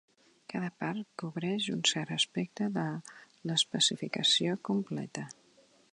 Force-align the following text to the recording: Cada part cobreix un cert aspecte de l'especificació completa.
Cada 0.53 0.69
part 0.83 1.03
cobreix 1.23 1.67
un 1.75 1.83
cert 1.91 2.15
aspecte 2.17 2.71
de 2.79 2.85
l'especificació 3.51 4.59
completa. 4.71 5.29